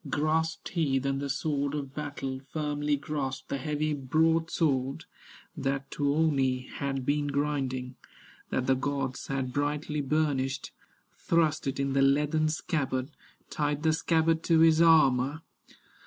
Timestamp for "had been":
6.69-7.27